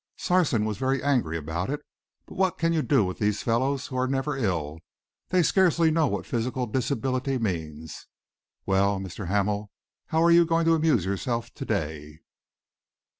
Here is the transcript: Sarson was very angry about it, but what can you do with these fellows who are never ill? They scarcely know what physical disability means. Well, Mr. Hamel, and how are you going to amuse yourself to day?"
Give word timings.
Sarson 0.17 0.65
was 0.65 0.79
very 0.79 1.03
angry 1.03 1.37
about 1.37 1.69
it, 1.69 1.79
but 2.25 2.33
what 2.33 2.57
can 2.57 2.73
you 2.73 2.81
do 2.81 3.05
with 3.05 3.19
these 3.19 3.43
fellows 3.43 3.85
who 3.85 3.97
are 3.97 4.07
never 4.07 4.35
ill? 4.35 4.79
They 5.29 5.43
scarcely 5.43 5.91
know 5.91 6.07
what 6.07 6.25
physical 6.25 6.65
disability 6.65 7.37
means. 7.37 8.07
Well, 8.65 8.99
Mr. 8.99 9.27
Hamel, 9.27 9.59
and 9.59 9.67
how 10.07 10.23
are 10.23 10.31
you 10.31 10.43
going 10.43 10.65
to 10.65 10.73
amuse 10.73 11.05
yourself 11.05 11.53
to 11.53 11.65
day?" 11.65 12.17